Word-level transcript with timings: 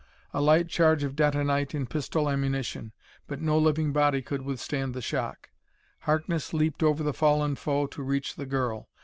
A 0.33 0.41
light 0.41 0.67
charge 0.67 1.03
of 1.03 1.15
detonite 1.15 1.75
in 1.75 1.85
pistol 1.85 2.27
ammunition 2.27 2.91
but 3.27 3.39
no 3.39 3.55
living 3.59 3.93
body 3.93 4.23
could 4.23 4.41
withstand 4.41 4.95
the 4.95 4.99
shock. 5.01 5.51
Harkness 6.09 6.55
leaped 6.55 6.81
over 6.81 7.03
the 7.03 7.13
fallen 7.13 7.55
foe 7.55 7.85
to 7.85 8.01
reach 8.01 8.35
the 8.35 8.47
girl. 8.47 8.89